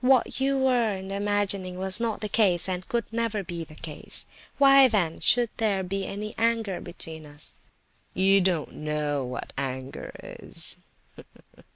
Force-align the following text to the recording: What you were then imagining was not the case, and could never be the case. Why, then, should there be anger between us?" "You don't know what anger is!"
What 0.03 0.39
you 0.41 0.57
were 0.57 0.95
then 0.95 1.11
imagining 1.11 1.77
was 1.77 1.99
not 1.99 2.21
the 2.21 2.27
case, 2.27 2.67
and 2.67 2.87
could 2.89 3.05
never 3.13 3.43
be 3.43 3.63
the 3.63 3.75
case. 3.75 4.25
Why, 4.57 4.87
then, 4.87 5.19
should 5.19 5.51
there 5.57 5.83
be 5.83 6.07
anger 6.39 6.81
between 6.81 7.27
us?" 7.27 7.53
"You 8.15 8.41
don't 8.41 8.73
know 8.77 9.23
what 9.23 9.53
anger 9.59 10.11
is!" 10.23 10.77